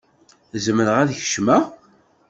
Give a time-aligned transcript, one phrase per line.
[0.63, 1.63] Zemreɣ ad kecmeɣ?